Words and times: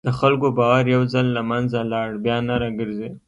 د 0.07 0.09
خلکو 0.19 0.47
باور 0.57 0.85
یو 0.95 1.01
ځل 1.13 1.25
له 1.37 1.41
منځه 1.51 1.79
لاړ، 1.91 2.09
بیا 2.23 2.37
نه 2.47 2.55
راګرځي. 2.61 3.09